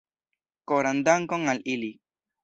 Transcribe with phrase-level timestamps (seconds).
[0.71, 1.91] Koran dankon al ili.